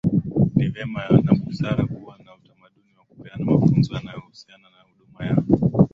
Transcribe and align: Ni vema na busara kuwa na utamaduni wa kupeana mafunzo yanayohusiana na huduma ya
Ni 0.55 0.67
vema 0.69 1.03
na 1.23 1.33
busara 1.35 1.83
kuwa 1.85 2.17
na 2.17 2.35
utamaduni 2.35 2.95
wa 2.97 3.03
kupeana 3.05 3.45
mafunzo 3.45 3.93
yanayohusiana 3.95 4.67
na 4.69 4.85
huduma 4.89 5.25
ya 5.25 5.87